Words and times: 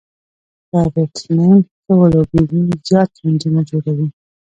که 0.69 0.79
بيټسمېن 0.93 1.55
ښه 1.81 1.93
ولوبېږي، 1.99 2.61
زیات 2.87 3.11
رنزونه 3.23 3.61
جوړوي. 3.69 4.07